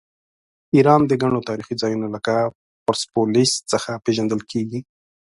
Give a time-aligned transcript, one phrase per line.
[0.75, 2.33] ایران د ګڼو تاریخي ځایونو لکه
[2.85, 4.79] پرسپولیس څخه پیژندل کیږي.